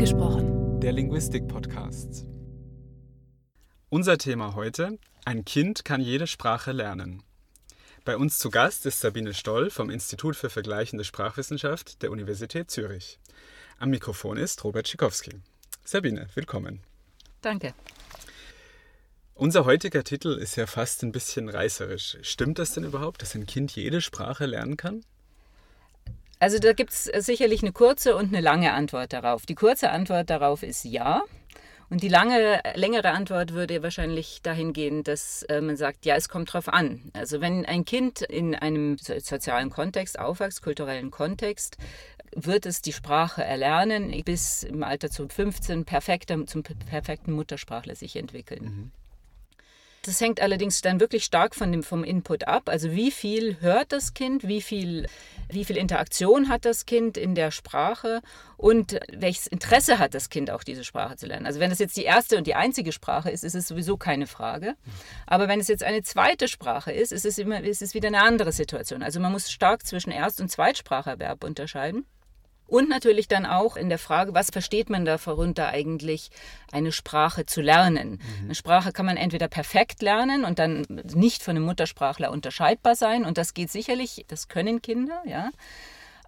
[0.00, 0.80] Angesprochen.
[0.80, 2.24] Der Linguistik-Podcast.
[3.90, 7.22] Unser Thema heute: Ein Kind kann jede Sprache lernen.
[8.06, 13.18] Bei uns zu Gast ist Sabine Stoll vom Institut für Vergleichende Sprachwissenschaft der Universität Zürich.
[13.78, 15.32] Am Mikrofon ist Robert Schikowski.
[15.84, 16.80] Sabine, willkommen.
[17.42, 17.74] Danke.
[19.34, 22.16] Unser heutiger Titel ist ja fast ein bisschen reißerisch.
[22.22, 25.04] Stimmt das denn überhaupt, dass ein Kind jede Sprache lernen kann?
[26.40, 29.44] Also da gibt es sicherlich eine kurze und eine lange Antwort darauf.
[29.44, 31.22] Die kurze Antwort darauf ist ja.
[31.90, 36.28] Und die lange, längere Antwort würde wahrscheinlich dahin gehen, dass äh, man sagt, ja, es
[36.28, 37.10] kommt drauf an.
[37.12, 41.76] Also wenn ein Kind in einem sozialen Kontext aufwächst, kulturellen Kontext,
[42.34, 48.16] wird es die Sprache erlernen, bis im Alter zu 15 perfekter, zum perfekten Muttersprachler sich
[48.16, 48.64] entwickeln.
[48.64, 48.92] Mhm.
[50.02, 52.70] Das hängt allerdings dann wirklich stark von dem, vom Input ab.
[52.70, 55.06] Also wie viel hört das Kind, wie viel,
[55.50, 58.22] wie viel Interaktion hat das Kind in der Sprache
[58.56, 61.44] und welches Interesse hat das Kind auch diese Sprache zu lernen.
[61.44, 64.26] Also wenn das jetzt die erste und die einzige Sprache ist, ist es sowieso keine
[64.26, 64.74] Frage.
[65.26, 68.22] Aber wenn es jetzt eine zweite Sprache ist, ist es, immer, ist es wieder eine
[68.22, 69.02] andere Situation.
[69.02, 72.06] Also man muss stark zwischen Erst- und Zweitspracherwerb unterscheiden.
[72.70, 76.30] Und natürlich dann auch in der Frage, was versteht man darunter eigentlich,
[76.70, 78.12] eine Sprache zu lernen.
[78.12, 78.44] Mhm.
[78.44, 83.24] Eine Sprache kann man entweder perfekt lernen und dann nicht von einem Muttersprachler unterscheidbar sein.
[83.24, 85.50] Und das geht sicherlich, das können Kinder, ja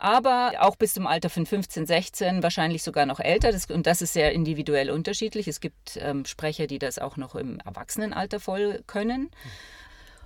[0.03, 3.53] aber auch bis zum Alter von 15, 16, wahrscheinlich sogar noch älter.
[3.53, 5.47] Das, und das ist sehr individuell unterschiedlich.
[5.47, 9.31] Es gibt ähm, Sprecher, die das auch noch im Erwachsenenalter voll können.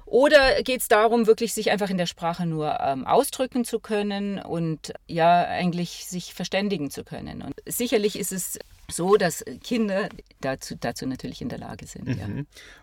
[0.06, 4.38] Oder geht es darum, wirklich sich einfach in der Sprache nur ähm, ausdrücken zu können
[4.38, 7.42] und ja, eigentlich sich verständigen zu können?
[7.42, 10.08] Und sicherlich ist es so, dass Kinder
[10.40, 12.06] dazu, dazu natürlich in der Lage sind.
[12.06, 12.18] Mhm.
[12.18, 12.28] Ja.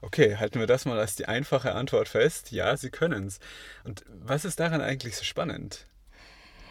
[0.02, 2.52] Okay, halten wir das mal als die einfache Antwort fest.
[2.52, 3.40] Ja, sie können es.
[3.86, 5.88] Und was ist daran eigentlich so spannend?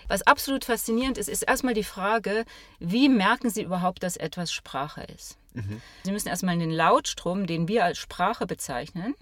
[0.09, 2.45] Was absolut faszinierend ist, ist erstmal die Frage,
[2.79, 5.39] wie merken Sie überhaupt, dass etwas Sprache ist?
[5.55, 5.81] Mhm.
[6.03, 9.15] Sie müssen erstmal den Lautstrom, den wir als Sprache bezeichnen,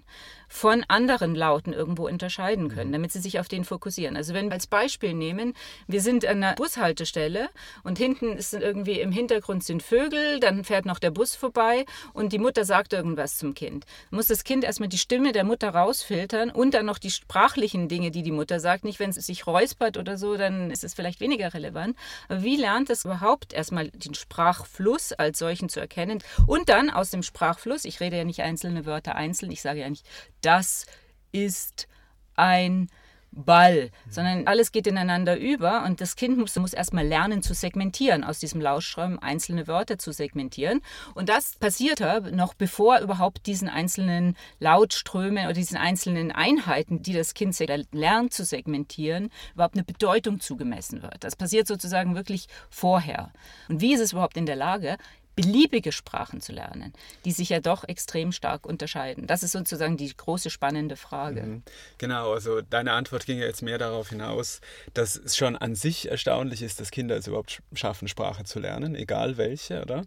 [0.51, 2.93] von anderen Lauten irgendwo unterscheiden können, mhm.
[2.93, 4.17] damit sie sich auf den fokussieren.
[4.17, 5.53] Also wenn wir als Beispiel nehmen,
[5.87, 7.49] wir sind an einer Bushaltestelle
[7.83, 12.33] und hinten ist irgendwie im Hintergrund sind Vögel, dann fährt noch der Bus vorbei und
[12.33, 13.85] die Mutter sagt irgendwas zum Kind.
[14.09, 17.87] Dann muss das Kind erstmal die Stimme der Mutter rausfiltern und dann noch die sprachlichen
[17.87, 18.83] Dinge, die die Mutter sagt.
[18.83, 21.95] Nicht, wenn es sich räuspert oder so, dann ist es vielleicht weniger relevant.
[22.27, 27.09] Aber wie lernt es überhaupt erstmal den Sprachfluss als solchen zu erkennen und dann aus
[27.09, 30.05] dem Sprachfluss, ich rede ja nicht einzelne Wörter einzeln, ich sage ja nicht
[30.41, 30.85] das
[31.31, 31.87] ist
[32.35, 32.89] ein
[33.33, 38.25] Ball, sondern alles geht ineinander über und das Kind muss, muss erstmal lernen zu segmentieren,
[38.25, 40.81] aus diesem Lautstrom einzelne Wörter zu segmentieren.
[41.15, 42.01] Und das passiert
[42.33, 47.57] noch bevor überhaupt diesen einzelnen Lautströmen oder diesen einzelnen Einheiten, die das Kind
[47.93, 51.23] lernt zu segmentieren, überhaupt eine Bedeutung zugemessen wird.
[51.23, 53.31] Das passiert sozusagen wirklich vorher.
[53.69, 54.97] Und wie ist es überhaupt in der Lage,
[55.41, 56.93] beliebige Sprachen zu lernen,
[57.25, 59.27] die sich ja doch extrem stark unterscheiden.
[59.27, 61.43] Das ist sozusagen die große spannende Frage.
[61.43, 61.63] Mhm.
[61.97, 64.61] Genau, also deine Antwort ging ja jetzt mehr darauf hinaus,
[64.93, 68.95] dass es schon an sich erstaunlich ist, dass Kinder es überhaupt schaffen, Sprache zu lernen,
[68.95, 70.05] egal welche, oder?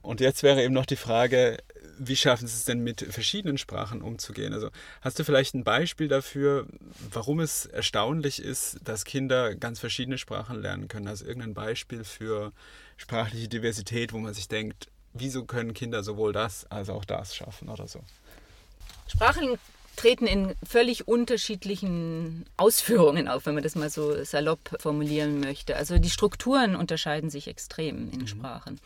[0.00, 1.58] Und jetzt wäre eben noch die Frage,
[1.98, 4.52] wie schaffen Sie es denn mit verschiedenen Sprachen umzugehen?
[4.54, 6.66] Also hast du vielleicht ein Beispiel dafür,
[7.10, 11.08] warum es erstaunlich ist, dass Kinder ganz verschiedene Sprachen lernen können?
[11.08, 12.52] Also irgendein Beispiel für
[12.98, 17.70] sprachliche Diversität, wo man sich denkt, wieso können Kinder sowohl das als auch das schaffen
[17.70, 18.00] oder so?
[19.06, 19.56] Sprachen
[19.96, 25.74] treten in völlig unterschiedlichen Ausführungen auf, wenn man das mal so salopp formulieren möchte.
[25.76, 28.26] Also die Strukturen unterscheiden sich extrem in mhm.
[28.28, 28.80] Sprachen.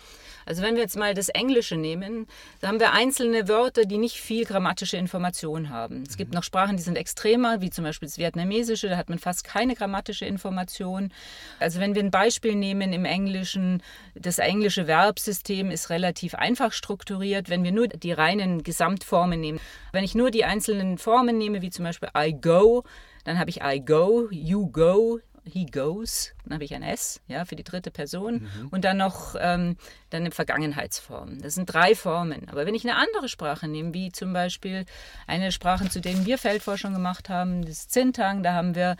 [0.46, 2.26] Also wenn wir jetzt mal das Englische nehmen,
[2.60, 6.04] da haben wir einzelne Wörter, die nicht viel grammatische Information haben.
[6.06, 6.36] Es gibt mhm.
[6.36, 9.74] noch Sprachen, die sind extremer, wie zum Beispiel das Vietnamesische, da hat man fast keine
[9.74, 11.12] grammatische Information.
[11.58, 13.82] Also wenn wir ein Beispiel nehmen im Englischen,
[14.14, 17.48] das englische Verbsystem ist relativ einfach strukturiert.
[17.48, 19.60] Wenn wir nur die reinen Gesamtformen nehmen,
[19.92, 22.84] wenn ich nur die einzelnen Formen nehme, wie zum Beispiel I go,
[23.24, 27.44] dann habe ich I go, you go, he goes, dann habe ich ein S, ja,
[27.44, 28.68] für die dritte Person mhm.
[28.70, 29.76] und dann noch ähm,
[30.10, 31.40] dann eine Vergangenheitsform.
[31.40, 32.48] Das sind drei Formen.
[32.48, 34.84] Aber wenn ich eine andere Sprache nehme, wie zum Beispiel
[35.26, 38.96] eine Sprache, zu denen wir Feldforschung gemacht haben, das Zintang, da haben wir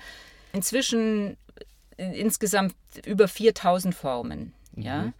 [0.53, 1.37] inzwischen
[1.97, 2.75] äh, insgesamt
[3.07, 4.83] über 4000 Formen, mhm.
[4.83, 5.13] ja.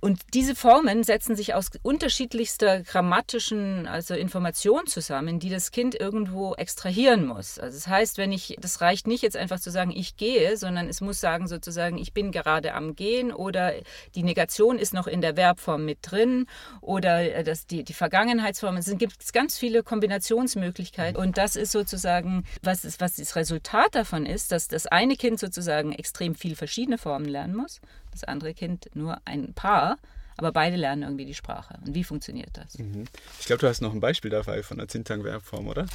[0.00, 6.54] Und diese Formen setzen sich aus unterschiedlichster grammatischen, also Informationen zusammen, die das Kind irgendwo
[6.54, 7.58] extrahieren muss.
[7.58, 10.88] Also das heißt, wenn ich, das reicht nicht jetzt einfach zu sagen, ich gehe, sondern
[10.88, 13.72] es muss sagen sozusagen, ich bin gerade am Gehen oder
[14.14, 16.46] die Negation ist noch in der Verbform mit drin
[16.80, 18.76] oder äh, das, die, die Vergangenheitsform.
[18.76, 24.26] Es gibt ganz viele Kombinationsmöglichkeiten und das ist sozusagen, was, ist, was das Resultat davon
[24.26, 27.80] ist, dass das eine Kind sozusagen extrem viel verschiedene Formen lernen muss
[28.20, 29.96] das andere Kind nur ein paar
[30.38, 31.74] aber beide lernen irgendwie die Sprache.
[31.84, 32.78] Und wie funktioniert das?
[32.78, 33.04] Mhm.
[33.40, 35.86] Ich glaube, du hast noch ein Beispiel dabei von der Zintang-Verbform, oder?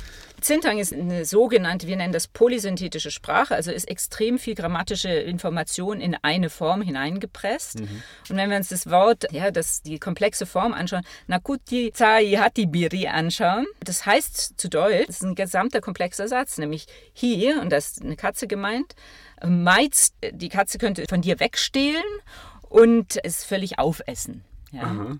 [0.41, 6.01] Zintang ist eine sogenannte, wir nennen das polysynthetische Sprache, also ist extrem viel grammatische Information
[6.01, 7.79] in eine Form hineingepresst.
[7.79, 8.03] Mhm.
[8.29, 13.07] Und wenn wir uns das Wort, ja, das, die komplexe Form anschauen, Nakuti Tsai Hatibiri
[13.07, 17.91] anschauen, das heißt zu Deutsch, das ist ein gesamter komplexer Satz, nämlich hier, und das
[17.91, 18.93] ist eine Katze gemeint,
[19.45, 22.03] meizt, die Katze könnte von dir wegstehlen
[22.69, 24.43] und es völlig aufessen.
[24.71, 25.17] Ja.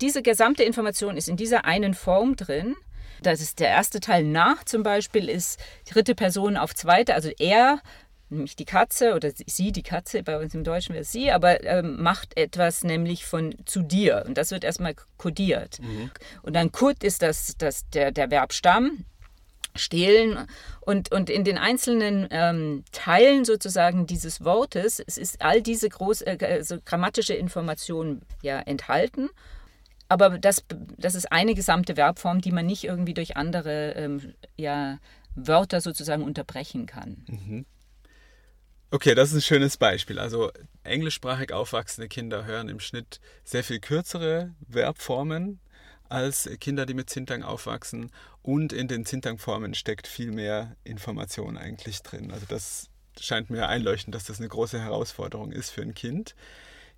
[0.00, 2.74] Diese gesamte Information ist in dieser einen Form drin.
[3.22, 7.80] Das ist der erste Teil nach zum Beispiel ist dritte Person auf zweite, also er
[8.30, 11.62] nämlich die Katze oder sie, die Katze, bei uns im Deutschen wäre es sie, aber
[11.64, 14.24] ähm, macht etwas nämlich von zu dir.
[14.26, 15.80] Und das wird erstmal kodiert.
[15.80, 16.10] Mhm.
[16.42, 19.04] Und dann Kut ist das, das der, der Verbstamm,
[19.76, 20.46] stehlen
[20.80, 26.22] und, und in den einzelnen ähm, Teilen sozusagen dieses Wortes es ist all diese groß,
[26.22, 29.30] äh, also grammatische Information ja enthalten.
[30.08, 30.64] Aber das,
[30.98, 34.98] das ist eine gesamte Verbform, die man nicht irgendwie durch andere ähm, ja,
[35.36, 37.24] Wörter sozusagen unterbrechen kann.
[37.28, 37.66] Mhm.
[38.90, 40.18] Okay, das ist ein schönes Beispiel.
[40.18, 40.50] Also
[40.82, 45.60] englischsprachig aufwachsende Kinder hören im Schnitt sehr viel kürzere Verbformen
[46.10, 48.10] als Kinder, die mit Zintang aufwachsen.
[48.42, 52.30] Und in den Zintang-Formen steckt viel mehr Information eigentlich drin.
[52.30, 56.34] Also das scheint mir einleuchtend, dass das eine große Herausforderung ist für ein Kind.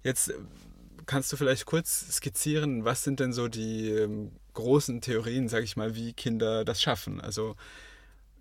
[0.03, 0.35] Jetzt äh,
[1.07, 5.77] kannst du vielleicht kurz skizzieren, was sind denn so die ähm, großen Theorien, sage ich
[5.77, 7.21] mal, wie Kinder das schaffen?
[7.21, 7.57] Also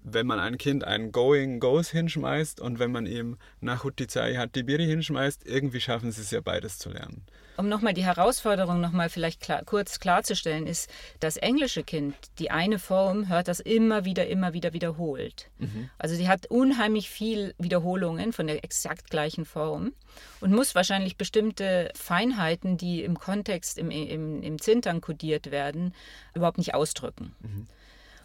[0.03, 4.85] wenn man ein Kind ein Going Goes hinschmeißt und wenn man ihm nach Hutizai Hatibiri
[4.85, 7.25] hinschmeißt, irgendwie schaffen sie es ja beides zu lernen.
[7.57, 10.89] Um nochmal die Herausforderung nochmal vielleicht klar, kurz klarzustellen, ist,
[11.19, 15.51] das englische Kind, die eine Form, hört das immer wieder, immer wieder wiederholt.
[15.59, 15.89] Mhm.
[15.99, 19.93] Also sie hat unheimlich viel Wiederholungen von der exakt gleichen Form
[20.39, 25.93] und muss wahrscheinlich bestimmte Feinheiten, die im Kontext, im, im, im Zintern kodiert werden,
[26.33, 27.35] überhaupt nicht ausdrücken.
[27.41, 27.67] Mhm.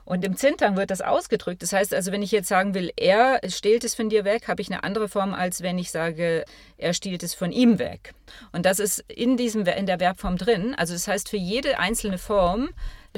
[0.06, 1.62] Und im Zintang wird das ausgedrückt.
[1.62, 4.62] Das heißt also, wenn ich jetzt sagen will, er stehlt es von dir weg, habe
[4.62, 6.44] ich eine andere Form, als wenn ich sage,
[6.78, 8.14] er stiehlt es von ihm weg.
[8.52, 10.76] Und das ist in, diesem, in der Verbform drin.
[10.76, 12.68] Also das heißt, für jede einzelne Form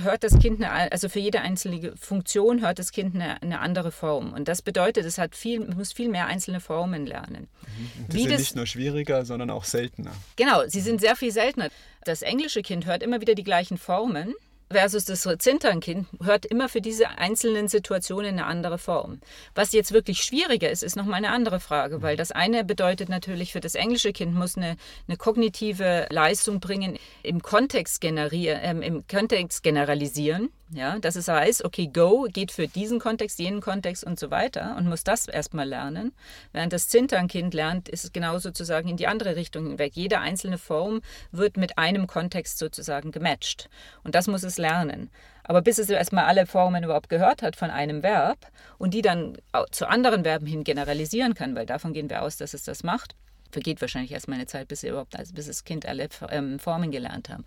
[0.00, 3.92] hört das Kind eine, also für jede einzelne Funktion hört das Kind eine, eine andere
[3.92, 4.32] Form.
[4.32, 7.48] Und das bedeutet, es hat viel, muss viel mehr einzelne Formen lernen.
[7.76, 8.08] Mhm.
[8.08, 10.12] Die Wie sind das, nicht nur schwieriger, sondern auch seltener.
[10.36, 11.68] Genau, sie sind sehr viel seltener.
[12.04, 14.34] Das englische Kind hört immer wieder die gleichen Formen
[14.70, 19.20] versus das Zinternkind hört immer für diese einzelnen Situationen eine andere Form.
[19.54, 23.52] Was jetzt wirklich schwieriger ist, ist nochmal eine andere Frage, weil das eine bedeutet natürlich
[23.52, 24.76] für das englische Kind muss eine,
[25.06, 30.50] eine kognitive Leistung bringen, im Kontext generieren, ähm, im Kontext generalisieren.
[30.70, 34.76] Ja, dass es heißt, okay, Go geht für diesen Kontext, jenen Kontext und so weiter
[34.76, 36.12] und muss das erstmal lernen.
[36.52, 39.92] Während das Zinternkind lernt, ist es genau sozusagen in die andere Richtung hinweg.
[39.94, 41.00] Jede einzelne Form
[41.32, 43.70] wird mit einem Kontext sozusagen gematcht.
[44.04, 45.10] Und das muss es lernen.
[45.42, 48.38] Aber bis es erstmal alle Formen überhaupt gehört hat von einem Verb
[48.76, 49.38] und die dann
[49.70, 53.14] zu anderen Verben hin generalisieren kann, weil davon gehen wir aus, dass es das macht,
[53.50, 57.28] vergeht wahrscheinlich erstmal eine Zeit, bis, überhaupt, also bis das Kind alle ähm, Formen gelernt
[57.28, 57.44] haben.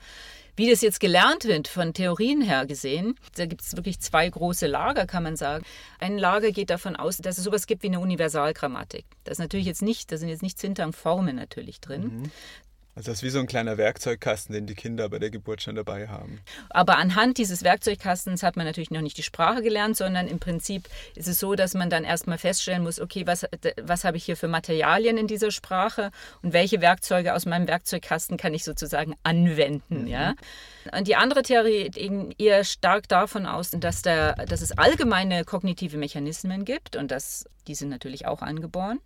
[0.55, 4.67] Wie das jetzt gelernt wird, von Theorien her gesehen, da gibt es wirklich zwei große
[4.67, 5.63] Lager, kann man sagen.
[5.99, 9.05] Ein Lager geht davon aus, dass es sowas gibt wie eine Universalgrammatik.
[9.23, 12.31] Das ist natürlich jetzt nicht, da sind jetzt nicht Zintang-Formen natürlich drin, mhm.
[12.93, 15.75] Also das ist wie so ein kleiner Werkzeugkasten, den die Kinder bei der Geburt schon
[15.75, 16.41] dabei haben.
[16.69, 20.89] Aber anhand dieses Werkzeugkastens hat man natürlich noch nicht die Sprache gelernt, sondern im Prinzip
[21.15, 23.45] ist es so, dass man dann erstmal feststellen muss, okay, was,
[23.81, 28.35] was habe ich hier für Materialien in dieser Sprache und welche Werkzeuge aus meinem Werkzeugkasten
[28.35, 30.01] kann ich sozusagen anwenden.
[30.01, 30.07] Mhm.
[30.07, 30.35] Ja?
[30.95, 35.97] Und die andere Theorie geht eher stark davon aus, dass, der, dass es allgemeine kognitive
[35.97, 38.99] Mechanismen gibt und dass die sind natürlich auch angeboren.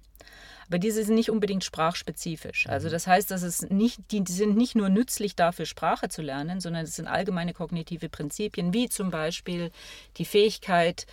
[0.68, 2.68] Aber diese sind nicht unbedingt sprachspezifisch.
[2.68, 2.92] Also mhm.
[2.92, 6.86] das heißt, dass es nicht, die sind nicht nur nützlich dafür, Sprache zu lernen, sondern
[6.86, 9.72] es sind allgemeine kognitive Prinzipien, wie zum Beispiel
[10.18, 11.06] die Fähigkeit,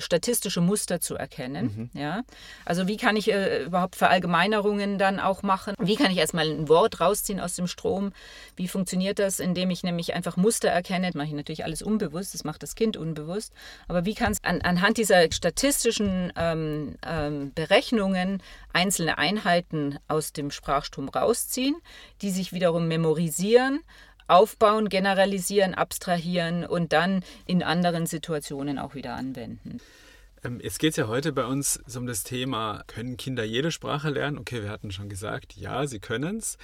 [0.00, 1.90] statistische Muster zu erkennen.
[1.92, 2.00] Mhm.
[2.00, 2.22] Ja?
[2.64, 5.74] Also wie kann ich äh, überhaupt Verallgemeinerungen dann auch machen?
[5.78, 8.12] Wie kann ich erstmal ein Wort rausziehen aus dem Strom?
[8.56, 11.06] Wie funktioniert das, indem ich nämlich einfach Muster erkenne?
[11.06, 13.52] Das mache ich natürlich alles unbewusst, das macht das Kind unbewusst.
[13.88, 18.42] Aber wie kann es an, anhand dieser statistischen ähm, ähm, Berechnungen
[18.72, 21.76] einzelne Einheiten aus dem Sprachstrom rausziehen,
[22.22, 23.80] die sich wiederum memorisieren
[24.30, 29.80] aufbauen, generalisieren, abstrahieren und dann in anderen Situationen auch wieder anwenden.
[30.42, 34.10] Ähm, jetzt geht es ja heute bei uns um das Thema, können Kinder jede Sprache
[34.10, 34.38] lernen?
[34.38, 36.56] Okay, wir hatten schon gesagt, ja, sie können es.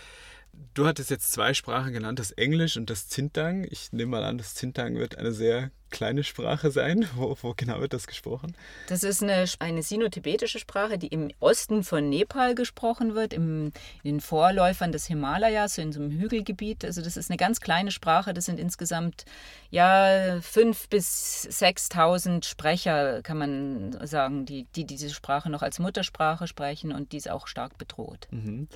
[0.73, 3.67] Du hattest jetzt zwei Sprachen genannt, das Englisch und das Zintang.
[3.71, 7.09] Ich nehme mal an, das Zintang wird eine sehr kleine Sprache sein?
[7.17, 8.55] Wo, wo, genau wird das gesprochen?
[8.89, 14.17] Das ist eine, eine sino-tibetische Sprache, die im Osten von Nepal gesprochen wird, im, in
[14.17, 16.85] den Vorläufern des Himalayas, so in so einem Hügelgebiet.
[16.85, 18.35] Also das ist eine ganz kleine Sprache.
[18.35, 19.25] Das sind insgesamt
[19.71, 26.47] ja fünf bis 6.000 Sprecher, kann man sagen, die, die diese Sprache noch als Muttersprache
[26.47, 28.29] sprechen und die ist auch stark bedroht.
[28.31, 28.69] Mhm.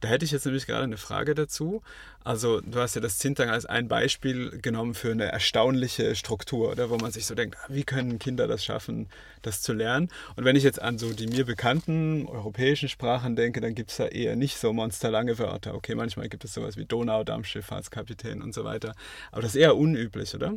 [0.00, 1.82] Da hätte ich jetzt nämlich gerade eine Frage dazu.
[2.24, 6.90] Also du hast ja das Zintang als ein Beispiel genommen für eine erstaunliche Struktur, oder?
[6.90, 9.08] wo man sich so denkt, ah, wie können Kinder das schaffen,
[9.42, 10.08] das zu lernen?
[10.36, 13.98] Und wenn ich jetzt an so die mir bekannten europäischen Sprachen denke, dann gibt es
[13.98, 15.74] ja eher nicht so monsterlange Wörter.
[15.74, 18.94] Okay, manchmal gibt es sowas wie Donau, Dampfschifffahrtskapitän und so weiter.
[19.30, 20.54] Aber das ist eher unüblich, oder?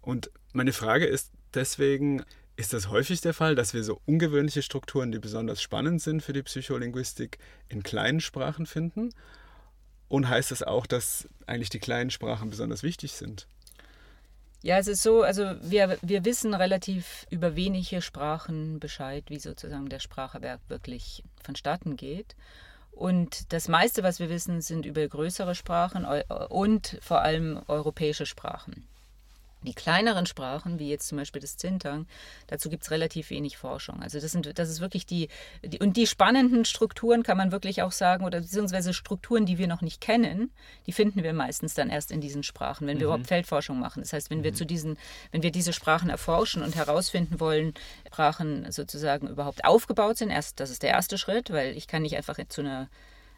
[0.00, 2.22] Und meine Frage ist deswegen,
[2.56, 6.32] ist das häufig der Fall, dass wir so ungewöhnliche Strukturen, die besonders spannend sind für
[6.32, 7.38] die Psycholinguistik,
[7.68, 9.10] in kleinen Sprachen finden?
[10.08, 13.48] Und heißt das auch, dass eigentlich die kleinen Sprachen besonders wichtig sind?
[14.64, 19.90] Ja, es ist so, also wir, wir wissen relativ über wenige Sprachen Bescheid, wie sozusagen
[19.90, 22.34] der Spracherwerb wirklich vonstatten geht.
[22.90, 26.06] Und das meiste, was wir wissen, sind über größere Sprachen
[26.48, 28.86] und vor allem europäische Sprachen.
[29.64, 32.06] Die kleineren Sprachen, wie jetzt zum Beispiel das Zintang,
[32.46, 34.02] dazu gibt es relativ wenig Forschung.
[34.02, 35.28] Also das, sind, das ist wirklich die,
[35.64, 39.66] die, und die spannenden Strukturen kann man wirklich auch sagen, oder beziehungsweise Strukturen, die wir
[39.66, 40.50] noch nicht kennen,
[40.86, 43.12] die finden wir meistens dann erst in diesen Sprachen, wenn wir mhm.
[43.12, 44.00] überhaupt Feldforschung machen.
[44.02, 44.44] Das heißt, wenn mhm.
[44.44, 44.98] wir zu diesen,
[45.32, 47.74] wenn wir diese Sprachen erforschen und herausfinden wollen,
[48.06, 52.16] Sprachen sozusagen überhaupt aufgebaut sind, erst, das ist der erste Schritt, weil ich kann nicht
[52.16, 52.88] einfach zu einer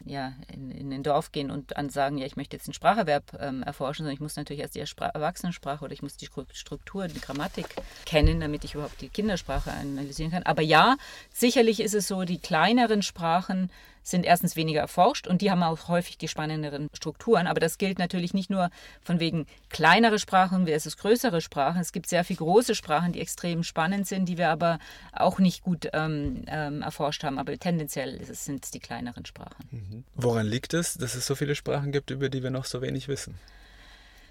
[0.05, 3.63] ja, in, in ein Dorf gehen und sagen, ja, ich möchte jetzt einen Spracherwerb ähm,
[3.63, 7.19] erforschen, sondern ich muss natürlich erst die Spra Erwachsenensprache oder ich muss die Struktur, die
[7.19, 7.67] Grammatik
[8.05, 10.43] kennen, damit ich überhaupt die Kindersprache analysieren kann.
[10.43, 10.95] Aber ja,
[11.33, 13.69] sicherlich ist es so, die kleineren Sprachen
[14.09, 17.47] sind erstens weniger erforscht und die haben auch häufig die spannenderen Strukturen.
[17.47, 18.69] Aber das gilt natürlich nicht nur
[19.01, 21.81] von wegen kleinere Sprachen versus größere Sprachen.
[21.81, 24.79] Es gibt sehr viele große Sprachen, die extrem spannend sind, die wir aber
[25.11, 27.37] auch nicht gut ähm, ähm, erforscht haben.
[27.37, 29.67] Aber tendenziell sind es die kleineren Sprachen.
[29.71, 30.03] Mhm.
[30.15, 33.07] Woran liegt es, dass es so viele Sprachen gibt, über die wir noch so wenig
[33.07, 33.35] wissen?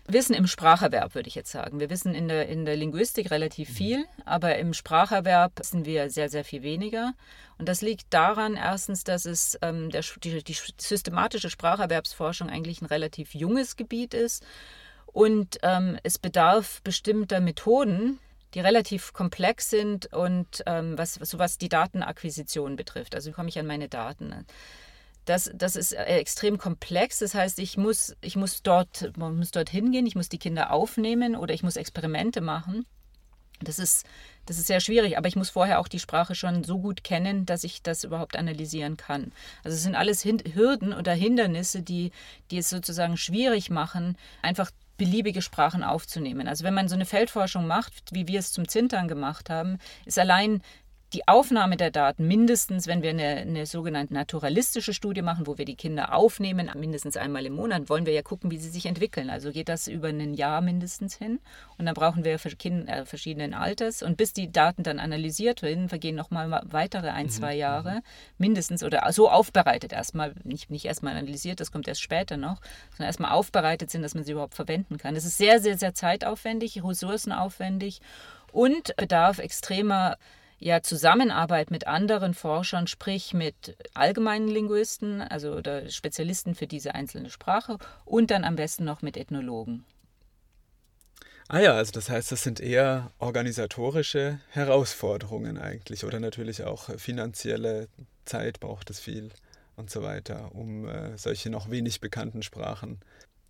[0.08, 1.80] Wissen im Spracherwerb, würde ich jetzt sagen.
[1.80, 6.28] Wir wissen in der, in der Linguistik relativ viel, aber im Spracherwerb wissen wir sehr,
[6.28, 7.14] sehr viel weniger.
[7.58, 12.86] Und das liegt daran, erstens, dass es ähm, der, die, die systematische Spracherwerbsforschung eigentlich ein
[12.86, 14.44] relativ junges Gebiet ist
[15.06, 18.18] und ähm, es bedarf bestimmter Methoden,
[18.54, 23.14] die relativ komplex sind und ähm, was, was, was die Datenakquisition betrifft.
[23.14, 24.46] Also wie komme ich an meine Daten?
[25.26, 27.18] Das, das ist äh, extrem komplex.
[27.18, 30.72] Das heißt, ich muss, ich muss dort, man muss dort hingehen, ich muss die Kinder
[30.72, 32.86] aufnehmen oder ich muss Experimente machen.
[33.60, 34.06] Das ist,
[34.44, 37.46] das ist sehr schwierig, aber ich muss vorher auch die Sprache schon so gut kennen,
[37.46, 39.32] dass ich das überhaupt analysieren kann.
[39.64, 42.12] Also es sind alles Hürden oder Hindernisse, die,
[42.50, 46.48] die es sozusagen schwierig machen, einfach beliebige Sprachen aufzunehmen.
[46.48, 50.18] Also wenn man so eine Feldforschung macht, wie wir es zum Zintern gemacht haben, ist
[50.18, 50.62] allein
[51.16, 55.64] die Aufnahme der Daten mindestens, wenn wir eine, eine, sogenannte naturalistische Studie machen, wo wir
[55.64, 59.30] die Kinder aufnehmen, mindestens einmal im Monat, wollen wir ja gucken, wie sie sich entwickeln.
[59.30, 61.40] Also geht das über ein Jahr mindestens hin.
[61.78, 64.02] Und dann brauchen wir Kinder äh, verschiedenen Alters.
[64.02, 67.30] Und bis die Daten dann analysiert werden, vergehen nochmal weitere ein, mhm.
[67.30, 68.02] zwei Jahre mhm.
[68.36, 73.06] mindestens oder so aufbereitet erstmal, nicht, nicht erstmal analysiert, das kommt erst später noch, sondern
[73.06, 75.14] erstmal aufbereitet sind, dass man sie überhaupt verwenden kann.
[75.14, 78.02] Das ist sehr, sehr, sehr zeitaufwendig, ressourcenaufwendig
[78.52, 80.18] und bedarf extremer
[80.58, 87.30] ja Zusammenarbeit mit anderen Forschern, sprich mit allgemeinen Linguisten, also oder Spezialisten für diese einzelne
[87.30, 89.84] Sprache und dann am besten noch mit Ethnologen.
[91.48, 97.88] Ah ja, also das heißt, das sind eher organisatorische Herausforderungen eigentlich oder natürlich auch finanzielle
[98.24, 99.30] Zeit braucht es viel
[99.76, 102.98] und so weiter, um äh, solche noch wenig bekannten Sprachen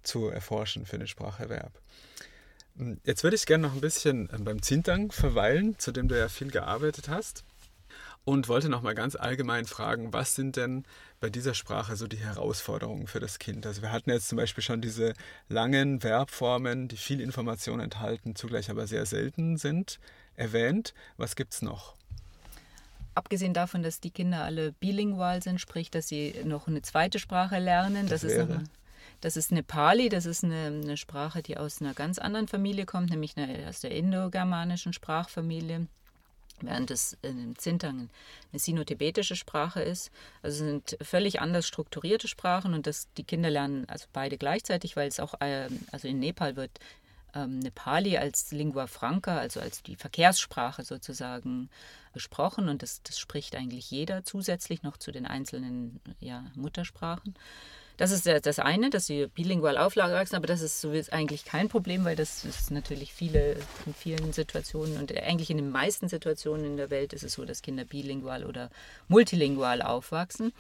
[0.03, 1.73] zu erforschen für den Spracherwerb.
[3.05, 6.29] Jetzt würde ich gerne noch ein bisschen ähm, beim Zintang verweilen, zu dem du ja
[6.29, 7.45] viel gearbeitet hast.
[8.25, 10.85] Und wollte noch mal ganz allgemein fragen, was sind denn
[11.21, 13.65] bei dieser Sprache so die Herausforderungen für das Kind?
[13.65, 15.15] Also wir hatten jetzt zum Beispiel schon diese
[15.49, 20.01] langen Verbformen, die viel Information enthalten, zugleich aber sehr selten sind,
[20.35, 20.93] erwähnt.
[21.17, 21.97] Was gibt es noch?
[23.17, 27.59] abgesehen davon, dass die Kinder alle bilingual sind, sprich, dass sie noch eine zweite Sprache
[27.59, 28.07] lernen.
[28.09, 28.61] Das, das ist noch,
[29.27, 33.11] das ist Nepali, das ist eine, eine, Sprache, die aus einer ganz anderen Familie kommt,
[33.11, 35.89] nämlich eine, aus der indogermanischen Sprachfamilie.
[36.61, 38.09] Während es im Zintang
[38.53, 40.13] eine sino-tibetische Sprache ist.
[40.43, 45.09] Also sind völlig anders strukturierte Sprachen und das, die Kinder lernen also beide gleichzeitig, weil
[45.09, 46.79] es auch, äh, also in Nepal wird
[47.35, 51.69] ähm, Nepali als Lingua Franca, also als die Verkehrssprache sozusagen
[52.13, 57.35] gesprochen und das, das spricht eigentlich jeder zusätzlich noch zu den einzelnen ja, Muttersprachen.
[57.97, 62.05] Das ist das eine, dass sie bilingual aufwachsen, aber das ist so eigentlich kein Problem,
[62.05, 66.77] weil das ist natürlich viele, in vielen Situationen und eigentlich in den meisten Situationen in
[66.77, 68.71] der Welt ist es so, dass Kinder bilingual oder
[69.09, 70.53] multilingual aufwachsen.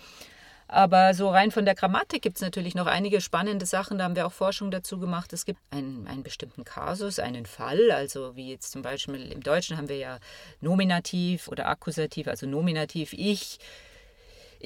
[0.69, 3.99] Aber so rein von der Grammatik gibt es natürlich noch einige spannende Sachen.
[3.99, 5.33] Da haben wir auch Forschung dazu gemacht.
[5.33, 7.93] Es gibt einen, einen bestimmten Kasus, einen Fall.
[7.93, 10.19] Also wie jetzt zum Beispiel im Deutschen haben wir ja
[10.61, 13.13] Nominativ oder Akkusativ, also Nominativ.
[13.13, 13.59] Ich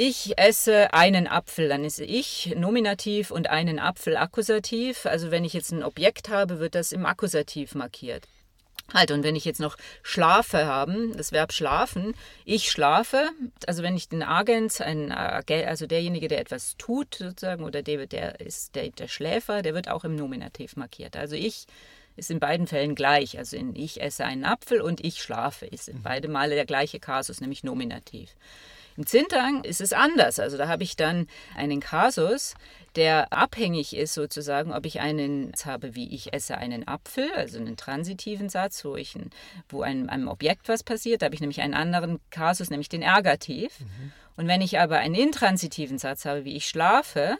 [0.00, 5.04] ich esse einen Apfel, dann ist ich Nominativ und einen Apfel Akkusativ.
[5.04, 8.26] Also wenn ich jetzt ein Objekt habe, wird das im Akkusativ markiert.
[8.94, 12.14] Halt, und wenn ich jetzt noch schlafe haben, das Verb schlafen,
[12.46, 13.28] ich schlafe,
[13.66, 18.40] also wenn ich den Agens, ein, also derjenige, der etwas tut, sozusagen, oder der, der
[18.40, 21.14] ist der, der Schläfer, der wird auch im Nominativ markiert.
[21.14, 21.66] Also ich
[22.16, 23.36] ist in beiden Fällen gleich.
[23.36, 26.02] Also in ich esse einen Apfel und ich schlafe ist in mhm.
[26.02, 28.30] beide Male der gleiche Kasus, nämlich Nominativ.
[28.96, 30.40] Im Zintang ist es anders.
[30.40, 32.54] Also da habe ich dann einen Kasus,
[32.96, 37.58] der abhängig ist sozusagen, ob ich einen Satz habe, wie ich esse einen Apfel, also
[37.58, 39.30] einen transitiven Satz, wo ich ein,
[39.68, 41.22] wo einem, einem Objekt was passiert.
[41.22, 43.80] Da habe ich nämlich einen anderen Kasus, nämlich den Ergativ.
[43.80, 44.12] Mhm.
[44.36, 47.36] Und wenn ich aber einen intransitiven Satz habe, wie ich schlafe,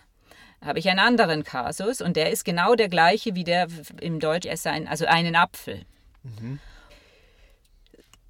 [0.63, 3.69] habe ich einen anderen Kasus und der ist genau der gleiche wie der
[4.01, 5.87] im Deutsch esse, ein, also einen Apfel.
[6.23, 6.59] Mhm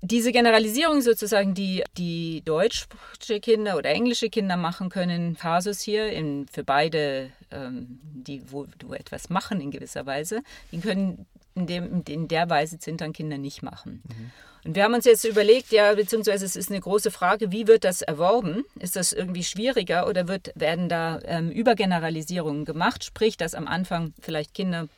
[0.02, 6.46] diese Generalisierung sozusagen, die die deutsche Kinder oder englische Kinder machen können, Kasus hier in,
[6.48, 10.42] für beide, ähm, die wo du etwas machen in gewisser Weise,
[10.72, 14.02] die können in, dem, in der Weise Zinternkinder nicht machen.
[14.08, 14.30] Mhm.
[14.64, 17.84] Und wir haben uns jetzt überlegt, ja, beziehungsweise es ist eine große Frage, wie wird
[17.84, 18.64] das erworben?
[18.78, 23.04] Ist das irgendwie schwieriger oder wird, werden da ähm, Übergeneralisierungen gemacht?
[23.04, 24.88] Sprich, dass am Anfang vielleicht Kinder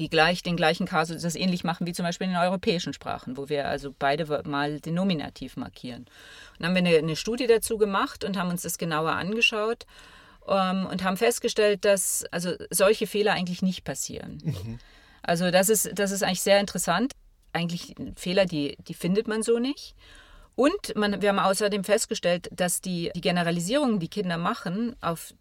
[0.00, 3.36] die gleich den gleichen Kasus das ähnlich machen wie zum Beispiel in den europäischen Sprachen,
[3.36, 6.06] wo wir also beide mal den Nominativ markieren.
[6.54, 9.84] Und dann haben wir eine, eine Studie dazu gemacht und haben uns das genauer angeschaut
[10.48, 14.38] ähm, und haben festgestellt, dass also solche Fehler eigentlich nicht passieren.
[14.42, 14.78] Mhm.
[15.22, 17.12] Also das ist, das ist eigentlich sehr interessant.
[17.52, 19.94] Eigentlich Fehler, die, die findet man so nicht.
[20.54, 25.34] Und man, wir haben außerdem festgestellt, dass die, die Generalisierungen, die Kinder machen, auf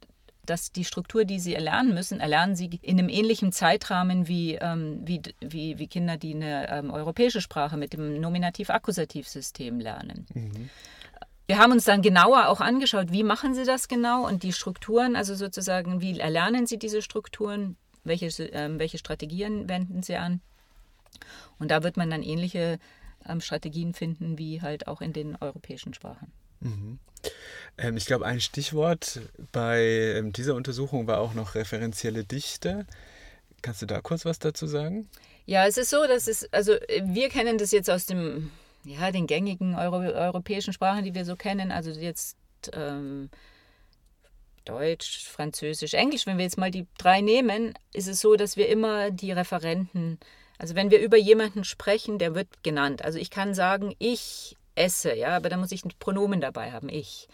[0.49, 5.01] dass die Struktur, die sie erlernen müssen, erlernen sie in einem ähnlichen Zeitrahmen wie, ähm,
[5.05, 10.25] wie, wie, wie, Kinder, die eine ähm, europäische Sprache mit dem Nominativ-Akkusativ-System lernen.
[10.33, 10.69] Mhm.
[11.47, 15.15] Wir haben uns dann genauer auch angeschaut, wie machen sie das genau und die Strukturen,
[15.15, 20.41] also sozusagen, wie erlernen sie diese Strukturen, welche, äh, welche Strategien wenden sie an.
[21.57, 22.79] Und da wird man dann ähnliche
[23.27, 26.31] ähm, Strategien finden wie halt auch in den europäischen Sprachen.
[26.60, 27.00] Mhm.
[27.78, 29.82] Ähm, ich glaube, ein Stichwort bei
[30.15, 32.86] ähm, dieser Untersuchung war auch noch referenzielle Dichte.
[33.62, 35.10] Kannst du da kurz was dazu sagen?
[35.45, 38.52] Ja, es ist so, dass es, also wir kennen das jetzt aus dem,
[38.84, 42.38] ja, den gängigen Euro, europäischen Sprachen, die wir so kennen, also jetzt
[42.74, 43.30] ähm,
[44.65, 48.69] Deutsch, Französisch, Englisch, wenn wir jetzt mal die drei nehmen, ist es so, dass wir
[48.69, 50.19] immer die Referenten,
[50.60, 53.04] also wenn wir über jemanden sprechen, der wird genannt.
[53.04, 56.89] Also ich kann sagen, ich esse, ja, aber da muss ich ein Pronomen dabei haben,
[56.89, 57.27] ich.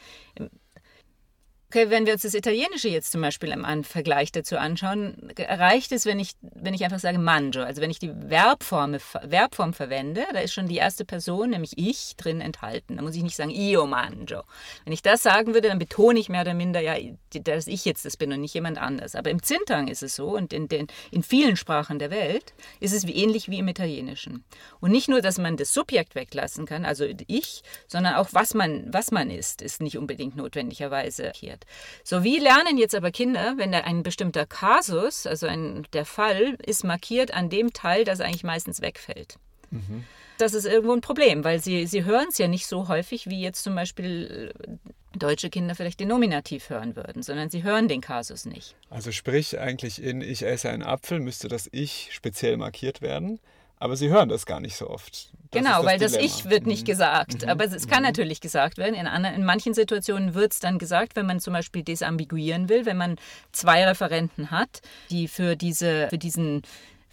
[1.70, 6.06] Okay, wenn wir uns das Italienische jetzt zum Beispiel im Vergleich dazu anschauen, reicht es,
[6.06, 10.40] wenn ich, wenn ich einfach sage mangio, also wenn ich die Verbform, Verbform verwende, da
[10.40, 12.98] ist schon die erste Person, nämlich ich, drin enthalten.
[12.98, 14.44] Da muss ich nicht sagen io mangio.
[14.84, 16.96] Wenn ich das sagen würde, dann betone ich mehr oder minder, ja,
[17.34, 19.16] dass ich jetzt das bin und nicht jemand anders.
[19.16, 22.94] Aber im Zintang ist es so und in, den, in vielen Sprachen der Welt ist
[22.94, 24.46] es wie, ähnlich wie im Italienischen.
[24.80, 28.94] Und nicht nur, dass man das Subjekt weglassen kann, also ich, sondern auch was man,
[28.94, 31.56] was man ist, ist nicht unbedingt notwendigerweise hier.
[32.04, 36.58] So, wie lernen jetzt aber Kinder, wenn da ein bestimmter Kasus, also ein, der Fall,
[36.66, 39.38] ist markiert an dem Teil, das eigentlich meistens wegfällt?
[39.72, 40.04] Mhm.
[40.38, 43.42] Das ist irgendwo ein Problem, weil sie, sie hören es ja nicht so häufig, wie
[43.42, 48.02] jetzt zum Beispiel äh, deutsche Kinder vielleicht den Nominativ hören würden, sondern sie hören den
[48.02, 48.76] Kasus nicht.
[48.90, 53.40] Also sprich eigentlich in Ich esse einen Apfel müsste das Ich speziell markiert werden.
[53.78, 55.32] Aber sie hören das gar nicht so oft.
[55.52, 56.18] Das genau, das weil Dilemma.
[56.18, 56.92] das Ich wird nicht mhm.
[56.92, 57.44] gesagt.
[57.44, 57.50] Mhm.
[57.50, 58.06] Aber es kann mhm.
[58.06, 58.96] natürlich gesagt werden.
[58.96, 62.86] In, anderen, in manchen Situationen wird es dann gesagt, wenn man zum Beispiel desambiguieren will,
[62.86, 63.18] wenn man
[63.52, 66.62] zwei Referenten hat, die für, diese, für diesen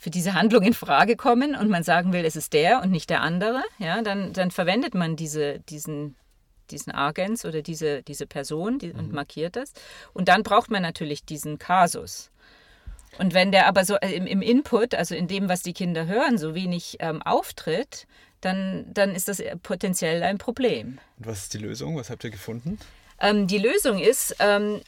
[0.03, 3.09] für diese Handlung in Frage kommen und man sagen will, es ist der und nicht
[3.09, 6.16] der andere, ja, dann, dann verwendet man diese, diesen,
[6.72, 8.98] diesen Agens oder diese, diese Person die, mhm.
[8.98, 9.72] und markiert das.
[10.12, 12.31] Und dann braucht man natürlich diesen Kasus.
[13.18, 16.07] Und wenn der aber so äh, im, im, Input, also in dem, was die Kinder
[16.07, 18.07] hören, so wenig ähm, auftritt,
[18.40, 20.98] dann, dann ist das äh, potenziell ein Problem.
[21.18, 21.96] Und was ist die Lösung?
[21.96, 22.79] Was habt ihr gefunden?
[23.20, 24.81] Ähm, die Lösung ist, ähm,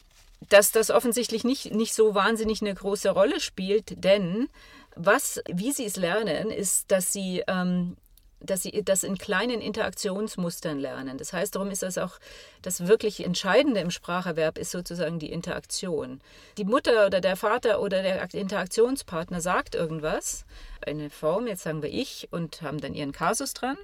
[0.49, 4.49] dass das offensichtlich nicht, nicht so wahnsinnig eine große Rolle spielt, denn
[4.95, 7.97] was, wie sie es lernen, ist, dass sie ähm,
[8.45, 11.17] dass sie das in kleinen Interaktionsmustern lernen.
[11.17, 12.19] Das heißt, darum ist das auch
[12.61, 16.21] das wirklich Entscheidende im Spracherwerb ist sozusagen die Interaktion.
[16.57, 20.45] Die Mutter oder der Vater oder der Interaktionspartner sagt irgendwas,
[20.85, 23.77] eine Form, jetzt sagen wir ich, und haben dann ihren Kasus dran.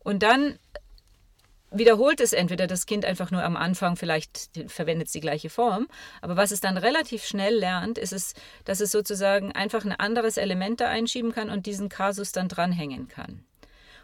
[0.00, 0.58] Und dann
[1.70, 5.86] wiederholt es entweder das Kind einfach nur am Anfang, vielleicht verwendet es die gleiche Form,
[6.22, 10.36] aber was es dann relativ schnell lernt, ist es, dass es sozusagen einfach ein anderes
[10.36, 13.44] Element da einschieben kann und diesen Kasus dann dranhängen kann.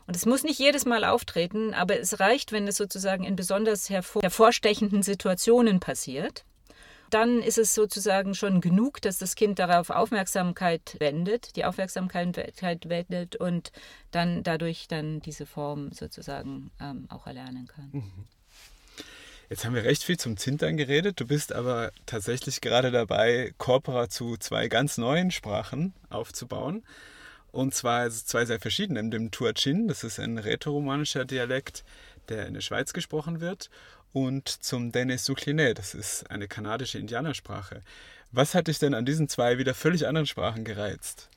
[0.07, 3.89] Und es muss nicht jedes Mal auftreten, aber es reicht, wenn es sozusagen in besonders
[3.89, 6.45] hervor hervorstechenden Situationen passiert
[7.15, 12.37] dann ist es sozusagen schon genug, dass das Kind darauf Aufmerksamkeit wendet, die Aufmerksamkeit
[12.89, 13.71] wendet und
[14.11, 17.91] dann dadurch dann diese Form sozusagen ähm, auch erlernen kann.
[17.93, 18.25] Mhm.
[19.49, 21.21] Jetzt haben wir recht viel zum Zintern geredet.
[21.21, 26.83] Du bist aber tatsächlich gerade dabei, Corpora zu zwei ganz neuen Sprachen aufzubauen.
[27.55, 29.09] Und zwar zwei sehr verschiedene.
[29.11, 31.85] Dem Tuachin, das ist ein rätoromanischer Dialekt,
[32.29, 33.71] der in der Schweiz gesprochen wird
[34.13, 37.83] und zum Dene Sukline, das ist eine kanadische Indianersprache.
[38.33, 41.29] Was hat dich denn an diesen zwei wieder völlig anderen Sprachen gereizt?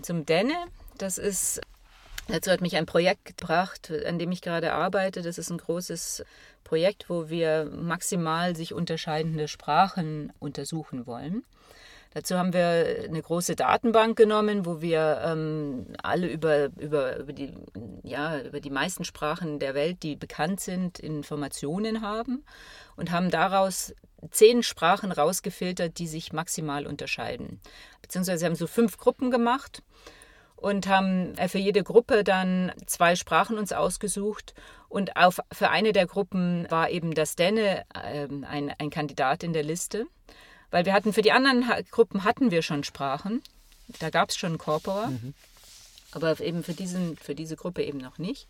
[0.00, 0.54] Zum Dene,
[0.98, 1.60] das ist,
[2.28, 5.22] dazu hat mich ein Projekt gebracht, an dem ich gerade arbeite.
[5.22, 6.24] Das ist ein großes
[6.62, 11.42] Projekt, wo wir maximal sich unterscheidende Sprachen untersuchen wollen.
[12.14, 17.54] Dazu haben wir eine große Datenbank genommen, wo wir ähm, alle über, über, über, die,
[18.02, 22.44] ja, über die meisten Sprachen der Welt, die bekannt sind, Informationen haben
[22.96, 23.94] und haben daraus
[24.30, 27.60] zehn Sprachen rausgefiltert, die sich maximal unterscheiden.
[28.02, 29.82] Beziehungsweise haben so fünf Gruppen gemacht
[30.56, 34.54] und haben äh, für jede Gruppe dann zwei Sprachen uns ausgesucht.
[34.88, 39.52] Und auf, für eine der Gruppen war eben das Däne äh, ein, ein Kandidat in
[39.52, 40.06] der Liste.
[40.72, 43.42] Weil wir hatten für die anderen Gruppen hatten wir schon Sprachen.
[44.00, 45.08] Da gab es schon Corpora.
[45.08, 45.34] Mhm.
[46.10, 48.48] Aber eben für, diesen, für diese Gruppe eben noch nicht.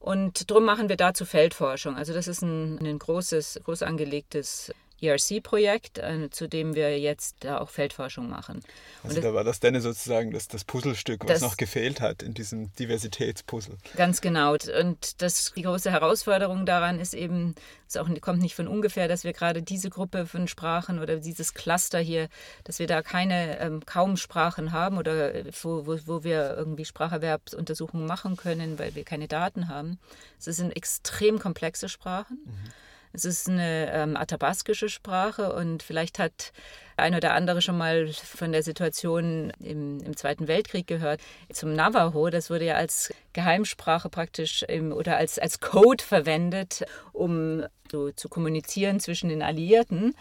[0.00, 1.96] Und darum machen wir dazu Feldforschung.
[1.96, 7.58] Also das ist ein, ein großes, groß angelegtes ERC-Projekt, äh, zu dem wir jetzt da
[7.58, 8.60] auch Feldforschung machen.
[9.02, 12.32] Also da war das dann sozusagen das, das Puzzlestück, was das, noch gefehlt hat in
[12.32, 13.76] diesem Diversitätspuzzle.
[13.96, 14.52] Ganz genau.
[14.52, 17.54] Und das, die große Herausforderung daran ist eben,
[17.88, 21.52] es auch, kommt nicht von ungefähr, dass wir gerade diese Gruppe von Sprachen oder dieses
[21.52, 22.28] Cluster hier,
[22.64, 26.86] dass wir da keine, ähm, kaum Sprachen haben oder äh, wo, wo, wo wir irgendwie
[26.86, 29.98] Spracherwerbsuntersuchungen machen können, weil wir keine Daten haben.
[30.38, 32.38] Es sind extrem komplexe Sprachen.
[32.46, 32.72] Mhm
[33.12, 36.52] es ist eine ähm, athabaskische Sprache und vielleicht hat
[36.96, 41.20] ein oder andere schon mal von der Situation im, im Zweiten Weltkrieg gehört.
[41.52, 47.64] Zum Navajo, das wurde ja als Geheimsprache praktisch im, oder als, als Code verwendet, um
[47.90, 50.14] so zu kommunizieren zwischen den Alliierten.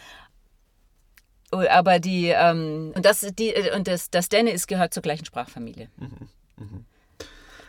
[1.52, 5.26] Oh, aber die, ähm, und das, die, und das, das Däne ist, gehört zur gleichen
[5.26, 5.89] Sprachfamilie.
[5.98, 6.86] Mhm, mhm.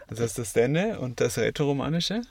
[0.08, 2.22] Das heißt das Däne und das Rätoromanische?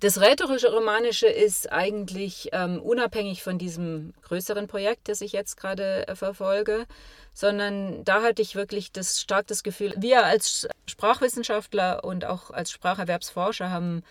[0.00, 6.06] Das rhetorische Romanische ist eigentlich ähm, unabhängig von diesem größeren Projekt, das ich jetzt gerade
[6.06, 6.86] äh, verfolge,
[7.34, 12.70] sondern da hatte ich wirklich das stark das Gefühl, wir als Sprachwissenschaftler und auch als
[12.70, 14.04] Spracherwerbsforscher haben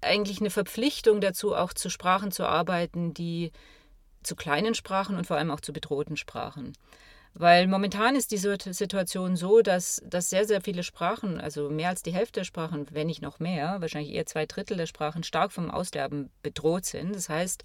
[0.00, 3.52] eigentlich eine Verpflichtung dazu, auch zu Sprachen zu arbeiten, die
[4.24, 6.72] zu kleinen Sprachen und vor allem auch zu bedrohten Sprachen.
[7.34, 12.02] Weil momentan ist die Situation so, dass, dass sehr, sehr viele Sprachen, also mehr als
[12.02, 15.52] die Hälfte der Sprachen, wenn nicht noch mehr, wahrscheinlich eher zwei Drittel der Sprachen, stark
[15.52, 17.14] vom Aussterben bedroht sind.
[17.14, 17.64] Das heißt,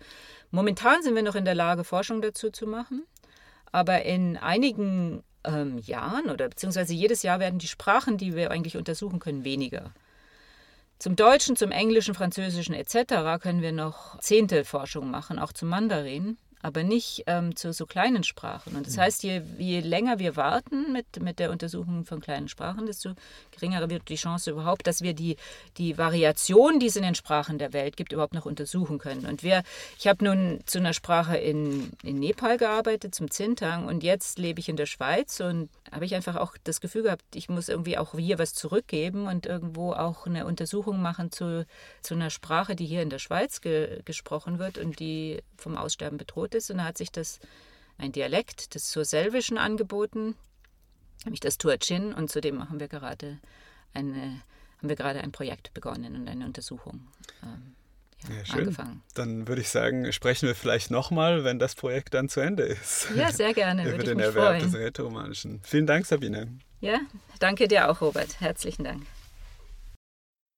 [0.52, 3.04] momentan sind wir noch in der Lage, Forschung dazu zu machen.
[3.71, 8.78] Aber in einigen ähm, Jahren oder beziehungsweise jedes Jahr werden die Sprachen, die wir eigentlich
[8.78, 9.93] untersuchen können, weniger.
[10.99, 13.41] Zum Deutschen, zum Englischen, Französischen etc.
[13.41, 18.23] können wir noch zehnte Forschung machen, auch zum Mandarin aber nicht ähm, zu so kleinen
[18.23, 18.76] Sprachen.
[18.76, 19.02] Und das mhm.
[19.02, 23.12] heißt, je, je länger wir warten mit, mit der Untersuchung von kleinen Sprachen, desto
[23.52, 25.36] geringer wird die Chance überhaupt, dass wir die,
[25.78, 29.26] die Variation, die es in den Sprachen der Welt gibt, überhaupt noch untersuchen können.
[29.26, 29.63] Und wir,
[29.99, 34.62] ich habe nun zu einer Sprache in, in Nepal gearbeitet, zum Zintang, und jetzt lebe
[34.62, 37.97] ich in der Schweiz und habe ich einfach auch das Gefühl gehabt, ich muss irgendwie
[37.97, 41.65] auch hier was zurückgeben und irgendwo auch eine Untersuchung machen zu,
[42.02, 46.17] zu einer Sprache, die hier in der Schweiz ge, gesprochen wird und die vom Aussterben
[46.17, 46.71] bedroht ist.
[46.71, 47.39] Und da hat sich das
[47.97, 50.35] ein Dialekt des Surselvischen angeboten,
[51.25, 52.13] nämlich das Tuachin.
[52.13, 53.39] Und zudem haben wir gerade
[53.93, 54.41] eine,
[54.77, 57.07] haben wir gerade ein Projekt begonnen und eine Untersuchung.
[57.43, 57.75] Ähm,
[58.29, 58.59] ja, schön.
[58.59, 59.03] angefangen.
[59.15, 63.07] Dann würde ich sagen, sprechen wir vielleicht nochmal, wenn das Projekt dann zu Ende ist.
[63.15, 63.93] Ja, sehr gerne.
[63.93, 64.71] Über den Erwerb freuen.
[64.71, 65.59] des Rätoromanischen.
[65.63, 66.57] Vielen Dank, Sabine.
[66.79, 66.99] Ja,
[67.39, 68.39] danke dir auch, Robert.
[68.39, 69.03] Herzlichen Dank.